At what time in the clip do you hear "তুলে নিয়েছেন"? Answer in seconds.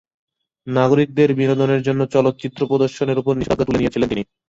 3.67-4.03